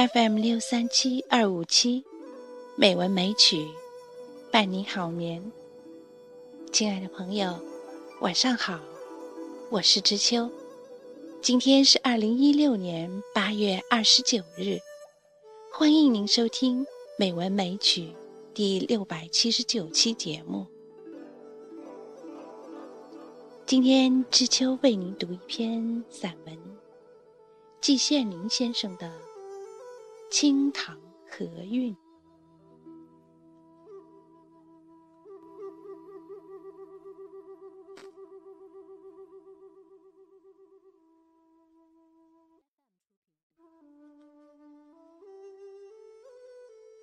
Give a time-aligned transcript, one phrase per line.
[0.00, 2.02] FM 六三七二五七，
[2.74, 3.68] 美文美曲，
[4.50, 5.52] 伴你好眠。
[6.72, 7.54] 亲爱的朋友，
[8.22, 8.80] 晚上好，
[9.68, 10.50] 我是知秋。
[11.42, 14.78] 今天是二零一六年八月二十九日，
[15.70, 16.82] 欢迎您收听
[17.18, 18.04] 《美文美曲》
[18.54, 20.66] 第六百七十九期节目。
[23.66, 26.58] 今天知秋为您读一篇散文，
[27.82, 29.12] 季羡林先生的。
[30.30, 30.96] 清塘
[31.28, 31.94] 河韵，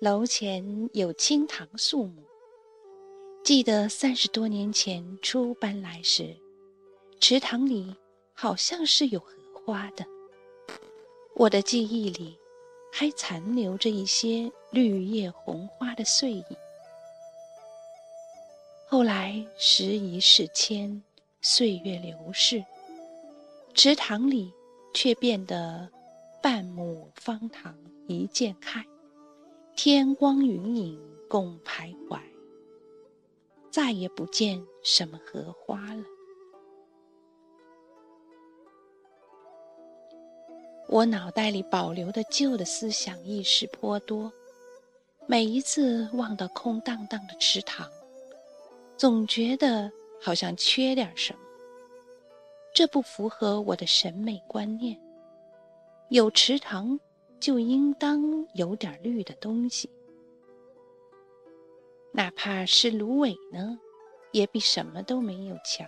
[0.00, 2.24] 楼前有青塘树木。
[3.44, 6.34] 记得三十多年前初搬来时，
[7.20, 7.94] 池塘里
[8.32, 10.06] 好像是有荷花的。
[11.36, 12.38] 我的记忆里。
[12.98, 16.44] 还残留着一些绿叶红花的碎影。
[18.88, 21.00] 后来时移世迁，
[21.40, 22.64] 岁月流逝，
[23.72, 24.52] 池塘里
[24.92, 25.88] 却变得
[26.42, 27.72] 半亩方塘
[28.08, 28.84] 一鉴开，
[29.76, 32.18] 天光云影共徘徊，
[33.70, 36.02] 再也不见什么荷花了。
[40.90, 44.32] 我脑袋里保留的旧的思想意识颇多，
[45.26, 47.86] 每一次望到空荡荡的池塘，
[48.96, 51.40] 总觉得好像缺点什么。
[52.72, 54.98] 这不符合我的审美观念。
[56.08, 56.98] 有池塘，
[57.38, 59.90] 就应当有点绿的东西，
[62.12, 63.78] 哪怕是芦苇呢，
[64.32, 65.86] 也比什么都没有强。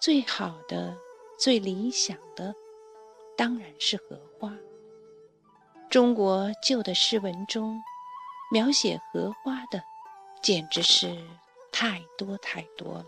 [0.00, 0.96] 最好的，
[1.38, 2.52] 最理想的。
[3.38, 4.52] 当然是荷花。
[5.88, 7.80] 中国旧的诗文中，
[8.50, 9.80] 描写荷花的，
[10.42, 11.16] 简直是
[11.70, 13.06] 太多太多了。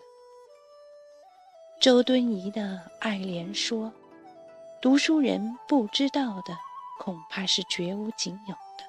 [1.81, 2.63] 周敦颐的
[3.01, 3.89] 《爱莲说》，
[4.81, 6.57] 读书人不知道的，
[7.01, 8.85] 恐怕是绝无仅有的。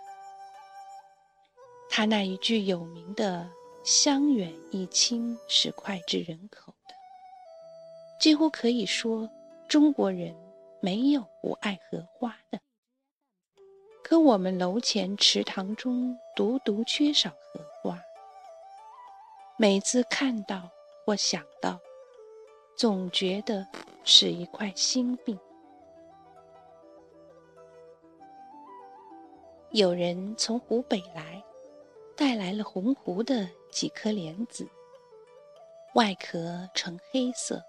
[1.90, 3.50] 他那一句有名的
[3.84, 6.94] “香远益清”是脍炙人口的，
[8.20, 9.28] 几乎可以说
[9.68, 10.36] 中国人。
[10.84, 12.60] 没有不爱荷花的，
[14.04, 18.00] 可我们楼前池塘中独独缺少荷花。
[19.58, 20.72] 每次看到
[21.06, 21.80] 或想到，
[22.76, 23.68] 总觉得
[24.04, 25.40] 是一块心病。
[29.70, 31.44] 有人从湖北来，
[32.18, 34.68] 带来了洪湖的几颗莲子，
[35.94, 37.64] 外壳呈黑色，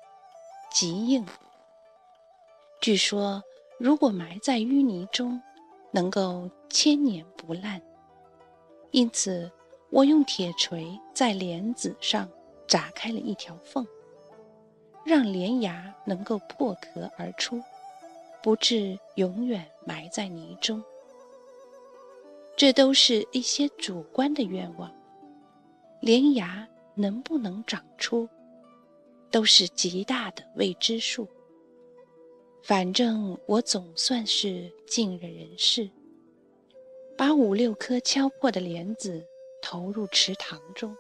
[0.71, 1.27] 极硬。
[2.83, 3.41] 据说，
[3.79, 5.41] 如果埋在淤泥中，
[5.93, 7.81] 能够千年不烂。
[8.91, 9.49] 因此，
[9.89, 12.29] 我用铁锤在莲子上
[12.67, 13.87] 砸开了一条缝，
[15.05, 17.63] 让莲芽能够破壳而出，
[18.43, 20.83] 不致永远埋在泥中。
[22.57, 24.93] 这都是一些主观的愿望。
[26.01, 28.29] 莲芽能不能长出，
[29.31, 31.29] 都是极大的未知数。
[32.63, 35.91] 反正我总算是尽了人事，
[37.19, 39.23] 把五六颗敲破的莲子
[39.61, 40.97] 投入池塘中，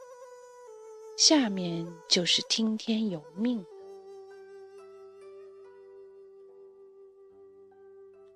[1.16, 3.64] 下面就是听天由命。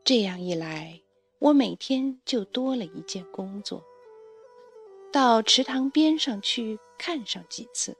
[0.04, 1.00] 这样一来，
[1.40, 3.82] 我每天就多了一件工作，
[5.12, 7.96] 到池塘边上去看上几次，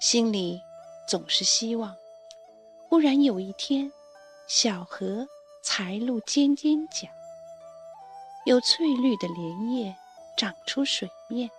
[0.00, 0.60] 心里
[1.08, 1.92] 总是希望，
[2.88, 3.92] 忽然有一天。
[4.48, 5.26] 小荷
[5.60, 7.08] 才露尖尖角，
[8.44, 9.96] 有翠绿的莲叶
[10.36, 11.50] 长出水面。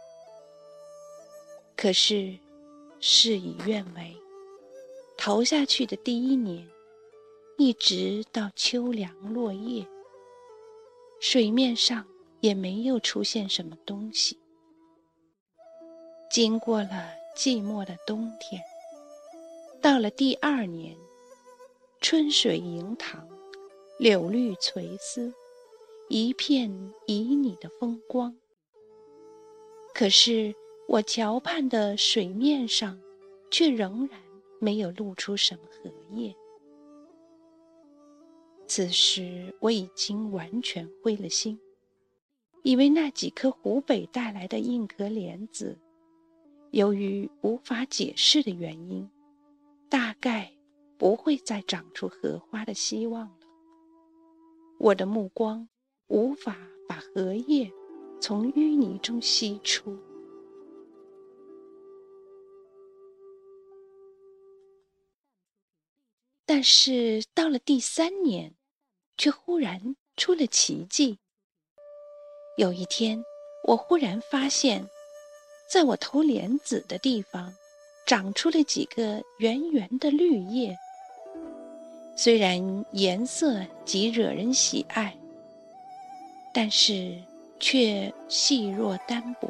[1.76, 2.34] 可是
[3.02, 4.16] 事与愿违，
[5.18, 6.66] 投下去的第一年，
[7.58, 9.86] 一直到秋凉落叶，
[11.20, 12.06] 水面上
[12.40, 14.40] 也没有出现什么东西。
[16.30, 18.62] 经过了寂寞的冬天，
[19.82, 20.96] 到了第二年。
[22.10, 23.28] 春水盈塘，
[24.00, 25.34] 柳绿垂丝，
[26.08, 26.72] 一片
[27.06, 28.34] 旖旎的风光。
[29.94, 30.56] 可是
[30.88, 32.98] 我桥畔的水面上，
[33.52, 34.18] 却仍然
[34.62, 36.34] 没有露出什么荷叶。
[38.68, 41.60] 此时我已经完全灰了心，
[42.64, 45.78] 以为那几颗湖北带来的硬壳莲子，
[46.72, 49.10] 由于无法解释的原因，
[49.90, 50.57] 大概。
[50.98, 53.48] 不会再长出荷花的希望了。
[54.80, 55.68] 我的目光
[56.08, 56.58] 无法
[56.88, 57.72] 把荷叶
[58.20, 59.98] 从淤泥中吸出。
[66.46, 68.56] 但是到了第三年，
[69.18, 71.20] 却忽然出了奇迹。
[72.58, 73.22] 有一天，
[73.68, 74.88] 我忽然发现，
[75.72, 77.54] 在我投莲子的地方，
[78.08, 80.76] 长出了几个圆圆的绿叶。
[82.20, 85.16] 虽然颜色极惹人喜爱，
[86.52, 87.16] 但是
[87.60, 89.48] 却细弱单薄，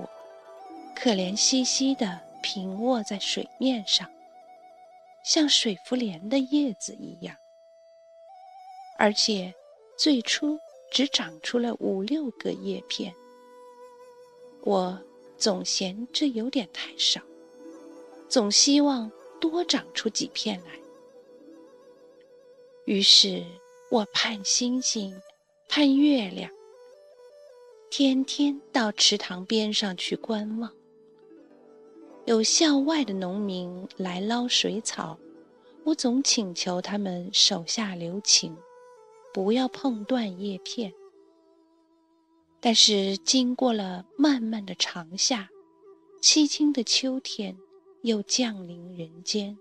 [0.93, 4.11] 可怜兮兮地平卧在水面上，
[5.23, 7.33] 像水浮莲的叶子一样。
[8.97, 9.53] 而且
[9.97, 10.59] 最初
[10.91, 13.13] 只长出了五六个叶片，
[14.65, 14.99] 我
[15.37, 17.21] 总嫌这有点太少，
[18.27, 19.09] 总希望
[19.39, 20.86] 多长出几片来。
[22.87, 23.43] 于是
[23.91, 25.13] 我盼星星，
[25.67, 26.49] 盼月亮，
[27.89, 30.71] 天天到池塘边上去观望。
[32.23, 35.19] 有校外的农民来捞水草，
[35.83, 38.55] 我总请求他们手下留情，
[39.33, 40.93] 不要碰断叶片。
[42.61, 45.49] 但是经过了漫漫的长夏，
[46.21, 47.57] 凄清的秋天
[48.03, 49.57] 又降临人间，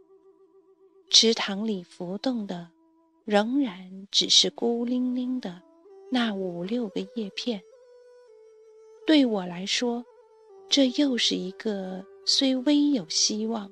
[1.10, 2.70] 池塘里浮动的。
[3.26, 5.60] 仍然只是孤零零的
[6.12, 7.60] 那五六个叶片。
[9.04, 10.04] 对我来说，
[10.68, 13.68] 这又是一个虽微有希望，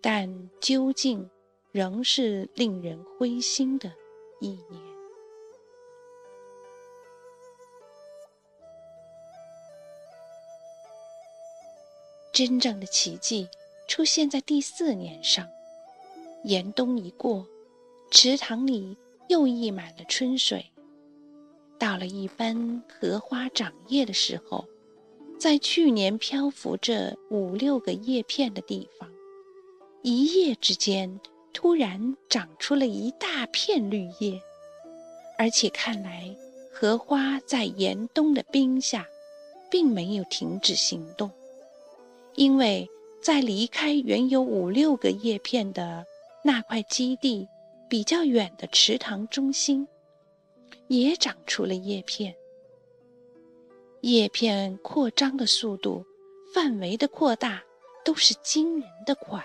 [0.00, 1.28] 但究竟
[1.70, 3.92] 仍是令人灰心的
[4.40, 4.82] 一年。
[12.32, 13.46] 真正的奇迹
[13.86, 15.46] 出现在第四年上，
[16.44, 17.46] 严冬一过。
[18.10, 18.96] 池塘里
[19.28, 20.64] 又溢满了春水。
[21.78, 24.64] 到了一般荷花长叶的时候，
[25.38, 29.08] 在去年漂浮着五六个叶片的地方，
[30.02, 31.20] 一夜之间
[31.52, 34.40] 突然长出了一大片绿叶，
[35.38, 36.34] 而且看来
[36.72, 39.06] 荷花在严冬的冰下，
[39.70, 41.30] 并没有停止行动，
[42.34, 42.88] 因为
[43.22, 46.04] 在离开原有五六个叶片的
[46.42, 47.46] 那块基地。
[47.88, 49.88] 比较远的池塘中心，
[50.88, 52.34] 也长出了叶片。
[54.02, 56.04] 叶片扩张的速度、
[56.54, 57.62] 范围的扩大，
[58.04, 59.42] 都是惊人的快。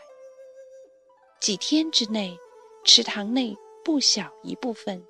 [1.39, 2.37] 几天之内，
[2.83, 5.01] 池塘内不小一部分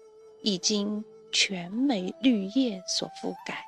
[0.44, 3.66] 已经全为绿叶所覆盖，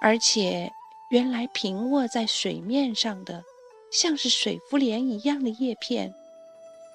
[0.00, 0.70] 而且
[1.10, 3.42] 原来平卧在水面上的，
[3.90, 6.12] 像是水浮莲一样的叶片，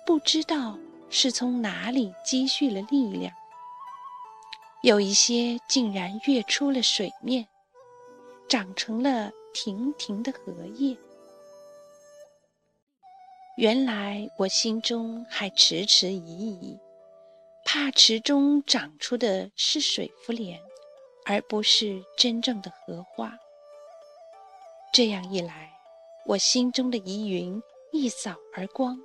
[0.05, 0.77] 不知道。
[1.11, 3.31] 是从哪里积蓄了力量？
[4.81, 7.45] 有一些竟然跃出了水面，
[8.49, 10.97] 长成了亭亭的荷叶。
[13.57, 16.79] 原来我心中还迟迟疑疑，
[17.65, 20.59] 怕池中长出的是水浮莲，
[21.25, 23.37] 而不是真正的荷花。
[24.93, 25.71] 这样一来，
[26.25, 28.97] 我心中的疑云一扫而光。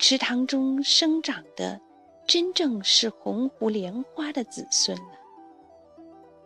[0.00, 1.78] 池塘中生长的，
[2.26, 5.12] 真正是红湖莲花的子孙了。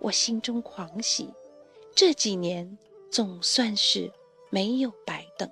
[0.01, 1.33] 我心中狂喜，
[1.95, 2.77] 这几年
[3.13, 4.13] 总算是
[4.51, 5.49] 没有白等。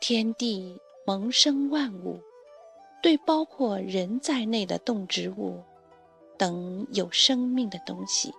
[0.00, 2.20] 天地萌生万物，
[3.02, 5.64] 对包括人在内的动植物
[6.36, 8.34] 等有生命的东西，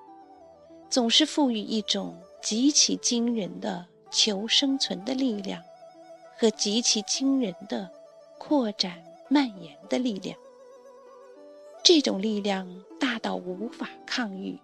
[0.91, 3.87] 总是赋予一种极其惊人的。
[4.09, 5.63] 求生存的力量
[6.37, 7.89] 和极其惊人的
[8.37, 10.37] 扩展蔓延的力量，
[11.83, 14.59] 这种力量大到无法抗御。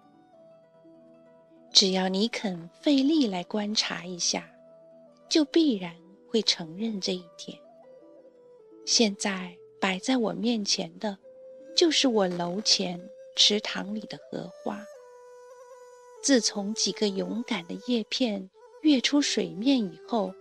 [1.72, 4.48] 只要你肯费力来观察一下，
[5.28, 5.94] 就必然
[6.30, 7.58] 会承认这一点。
[8.86, 11.18] 现在摆在我面前的，
[11.76, 13.00] 就是我楼前
[13.36, 14.80] 池塘里的荷花。
[16.22, 18.48] 自从几个勇敢的叶片。
[18.84, 20.32] 跃出水面以后，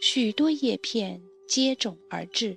[0.00, 2.56] 许多叶片接踵而至，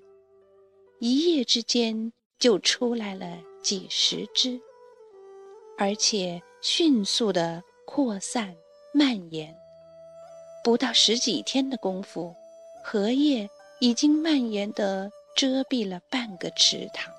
[1.00, 4.60] 一夜之间就出来了几十只，
[5.78, 8.54] 而且迅速地扩散
[8.94, 9.56] 蔓延。
[10.62, 12.36] 不到十几天的功夫，
[12.84, 13.50] 荷叶
[13.80, 17.10] 已经蔓延地遮蔽了半个池塘。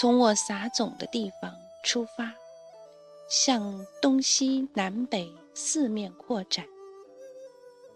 [0.00, 1.54] 从我撒种的地方
[1.84, 2.34] 出发。
[3.28, 6.68] 向东西南北四面扩展。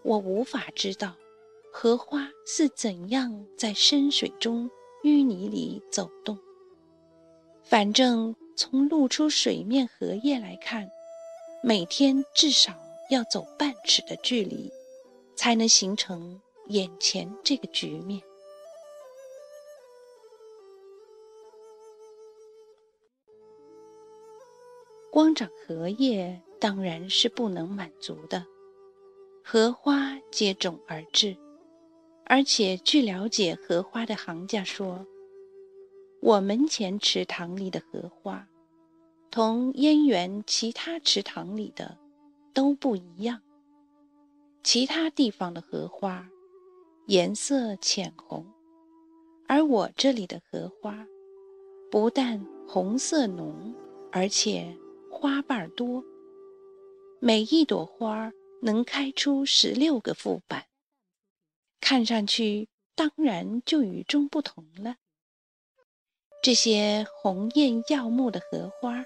[0.01, 1.13] 我无法知道
[1.71, 4.67] 荷花是怎样在深水中
[5.03, 6.35] 淤泥里走动。
[7.63, 10.89] 反正从露出水面荷叶来看，
[11.61, 12.73] 每天至少
[13.11, 14.71] 要走半尺的距离，
[15.35, 18.19] 才能形成眼前这个局面。
[25.11, 28.45] 光长荷叶当然是不能满足的，
[29.43, 31.35] 荷花接踵而至，
[32.25, 35.03] 而且据了解，荷花的行家说，
[36.21, 38.47] 我门前池塘里的荷花，
[39.31, 41.97] 同燕园其他池塘里的
[42.53, 43.41] 都不一样。
[44.61, 46.29] 其他地方的荷花
[47.07, 48.45] 颜色浅红，
[49.47, 51.07] 而我这里的荷花
[51.89, 53.73] 不但红色浓，
[54.11, 54.77] 而且。
[55.13, 56.03] 花瓣多，
[57.23, 58.31] 每一朵花
[58.63, 60.65] 能开出十六个副瓣，
[61.79, 64.95] 看上去当然就与众不同了。
[66.41, 69.05] 这些红艳耀目的荷花，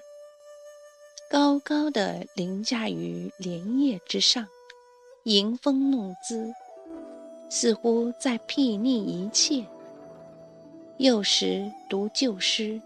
[1.30, 4.48] 高高的凌驾于莲叶之上，
[5.24, 6.50] 迎风弄姿，
[7.50, 9.62] 似乎在睥睨一切。
[10.96, 12.80] 幼时读旧诗。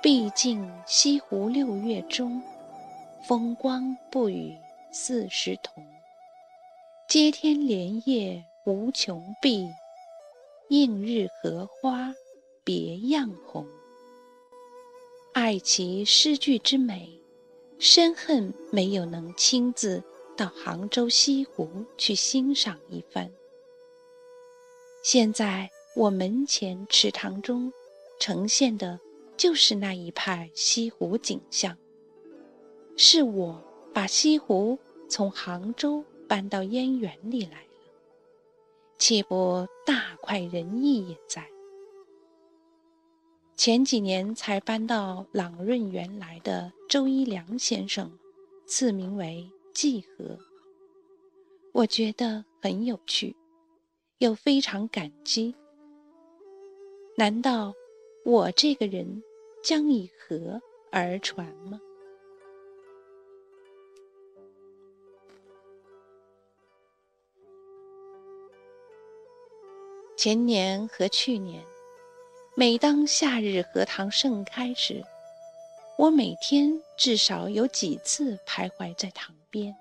[0.00, 2.42] 毕竟西湖六月中，
[3.26, 4.56] 风光不与
[4.92, 5.84] 四时同。
[7.08, 9.68] 接天莲叶无穷碧，
[10.68, 12.14] 映日荷花
[12.64, 13.66] 别样红。
[15.32, 17.20] 爱其诗句之美，
[17.78, 20.02] 深恨没有能亲自
[20.36, 23.30] 到杭州西湖去欣赏一番。
[25.02, 27.72] 现在我门前池塘中
[28.18, 28.98] 呈现的。
[29.40, 31.74] 就是那一派西湖景象。
[33.02, 33.58] 是我
[33.94, 34.78] 把西湖
[35.08, 37.68] 从杭州搬到燕园里来了，
[38.98, 41.48] 岂不大快人意也在？
[43.56, 48.12] 前几年才搬到朗润园来的周一良先生，
[48.66, 50.38] 赐名为季和。
[51.72, 53.34] 我觉得很有趣，
[54.18, 55.54] 又非常感激。
[57.16, 57.72] 难道
[58.26, 59.22] 我这个人？
[59.64, 60.60] 将以和
[60.92, 61.80] 而传吗？
[70.22, 71.64] 前年和去年，
[72.54, 75.02] 每当夏日荷塘盛开时，
[75.96, 79.74] 我每天至少有几次徘徊在塘边，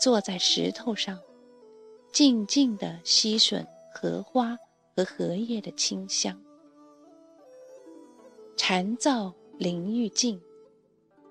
[0.00, 1.20] 坐在石头上，
[2.10, 4.56] 静静地吸吮荷花
[4.96, 6.42] 和荷叶的清香。
[8.56, 10.40] 蝉噪林愈静，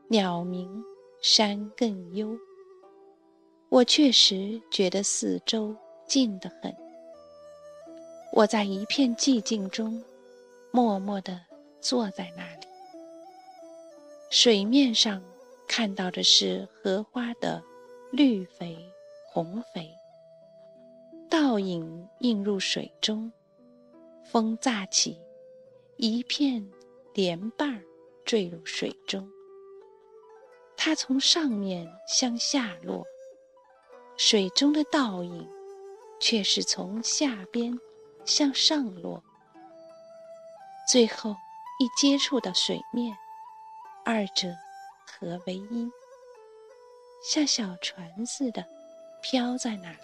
[0.07, 0.83] 鸟鸣
[1.19, 2.37] 山更幽。
[3.69, 5.75] 我确实觉得四周
[6.07, 6.88] 静得很。
[8.31, 10.03] 我在一片寂静中，
[10.71, 11.39] 默默地
[11.81, 12.67] 坐在那里。
[14.29, 15.21] 水面上
[15.67, 17.61] 看到的是荷花的
[18.11, 18.77] 绿肥
[19.31, 19.89] 红肥，
[21.29, 23.31] 倒影映入水中，
[24.23, 25.17] 风乍起，
[25.97, 26.67] 一片。
[27.15, 27.83] 莲瓣儿
[28.23, 29.27] 坠入水中，
[30.77, 33.03] 它从上面向下落，
[34.15, 35.45] 水中的倒影
[36.21, 37.77] 却是从下边
[38.25, 39.23] 向上落，
[40.87, 41.35] 最后
[41.79, 43.17] 一接触到水面，
[44.05, 44.47] 二者
[45.05, 45.91] 合为一，
[47.23, 48.65] 像小船似的
[49.21, 49.97] 飘在那里。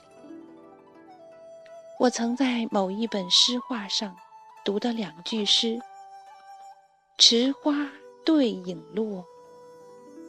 [1.98, 4.16] 我曾在某一本诗画上
[4.64, 5.80] 读到两句诗。
[7.18, 7.74] 池花
[8.26, 9.26] 对影落，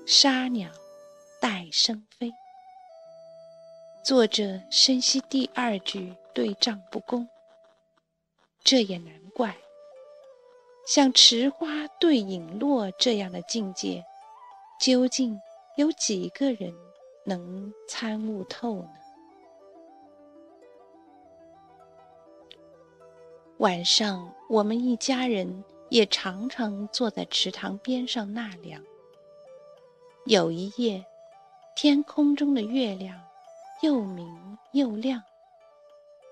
[0.07, 0.71] 沙鸟
[1.41, 2.33] 带声飞。
[4.05, 7.29] 作者深析第二句对仗不公，
[8.67, 9.57] 这也难怪。
[10.87, 14.05] 像池花对影落这样的境界，
[14.81, 15.41] 究竟
[15.77, 16.75] 有几个人
[17.25, 18.91] 能参悟透呢？
[23.59, 25.65] 晚上，我们一家人。
[25.89, 28.83] 也常常坐在池塘边上纳凉。
[30.25, 31.07] 有一夜，
[31.77, 33.17] 天空中的月亮
[33.83, 35.23] 又明又亮，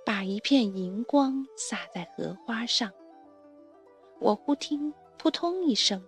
[0.05, 2.91] 把一片银光洒在荷花上。
[4.21, 6.03] 我忽听“扑通”一声，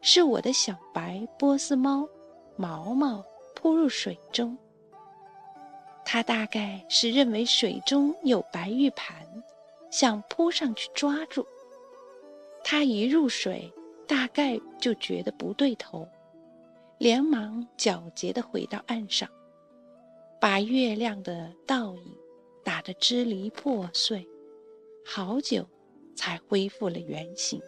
[0.00, 2.08] 是我的小白波斯猫
[2.56, 3.24] 毛毛
[3.54, 4.56] 扑入水中。
[6.04, 9.16] 它大概是认为水中有白玉盘，
[9.90, 11.46] 想扑上去抓住。
[12.64, 13.72] 他一入水，
[14.06, 16.06] 大概就觉得不对头，
[16.98, 19.28] 连忙皎洁地回到岸上，
[20.40, 22.16] 把月亮的倒影
[22.64, 24.26] 打得支离破碎，
[25.04, 25.66] 好久
[26.14, 27.60] 才恢复了原形。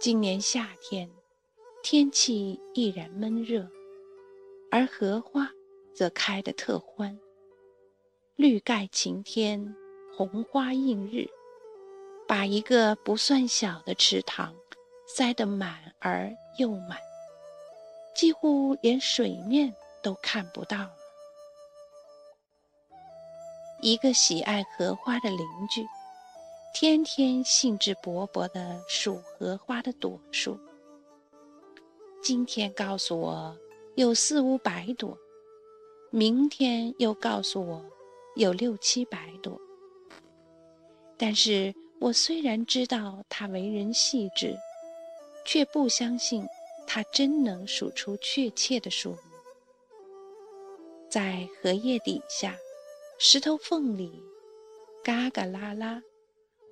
[0.00, 1.10] 今年夏天，
[1.82, 3.68] 天气依然闷热，
[4.70, 5.50] 而荷花
[5.94, 7.18] 则开得特欢，
[8.36, 9.74] 绿盖晴天，
[10.16, 11.28] 红花映日，
[12.28, 14.54] 把一个不算小的池塘
[15.06, 16.98] 塞得满而又满，
[18.14, 19.74] 几乎连水面
[20.06, 20.92] 都看不到了。
[23.80, 25.84] 一个喜爱荷花的邻居。
[26.72, 30.56] 天天兴致勃勃地数荷花的朵数。
[32.22, 33.56] 今天告诉我
[33.96, 35.18] 有四五百朵，
[36.10, 37.84] 明天又告诉我
[38.36, 39.60] 有六七百朵。
[41.16, 44.56] 但是我虽然知道他为人细致，
[45.44, 46.46] 却不相信
[46.86, 49.18] 他真能数出确切的数目。
[51.08, 52.56] 在荷叶底下，
[53.18, 54.22] 石头缝里，
[55.02, 56.02] 嘎嘎啦啦。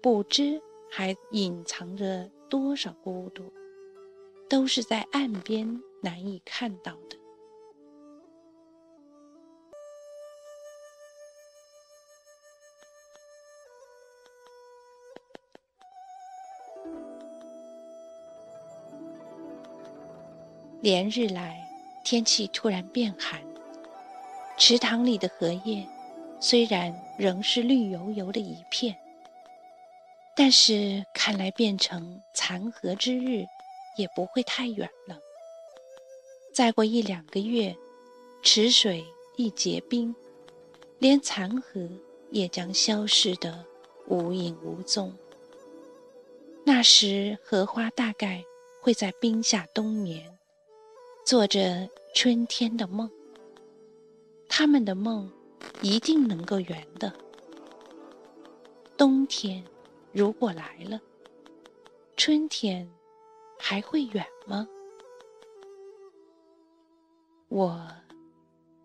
[0.03, 0.61] 不知
[0.91, 3.50] 还隐藏着多少孤独，
[4.49, 7.17] 都是在岸边难以看到的。
[20.83, 21.67] 连日来，
[22.05, 23.43] 天气突然变寒，
[24.57, 25.87] 池塘里的荷叶
[26.41, 28.97] 虽然仍是绿油油的一片。
[30.37, 33.45] 但是看来变成残荷之日，
[33.97, 35.17] 也不会太远了。
[36.53, 37.73] 再过一两个月，
[38.43, 39.05] 池水
[39.37, 40.12] 一结冰，
[40.99, 41.88] 连残荷
[42.33, 43.64] 也将消失得
[44.09, 45.14] 无影无踪。
[46.64, 48.43] 那时荷花大概
[48.83, 50.37] 会在冰下冬眠，
[51.25, 53.09] 做着春天的梦。
[54.48, 55.30] 他们的梦
[55.83, 57.12] 一定能够圆的。
[58.96, 59.64] 冬天。
[60.12, 61.00] 如果来了，
[62.16, 62.88] 春天
[63.59, 64.68] 还会远吗？
[67.48, 67.85] 我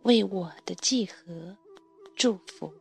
[0.01, 1.55] 为我的季和
[2.15, 2.73] 祝福。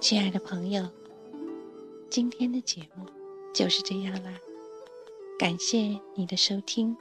[0.00, 0.88] 亲爱的朋友，
[2.08, 3.04] 今天的节目
[3.52, 4.32] 就是这样啦，
[5.36, 6.96] 感谢你的收听。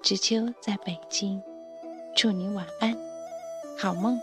[0.00, 1.40] 知秋在北京，
[2.16, 2.96] 祝你晚安，
[3.78, 4.18] 好梦。